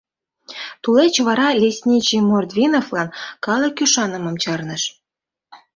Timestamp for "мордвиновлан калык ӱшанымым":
2.29-4.35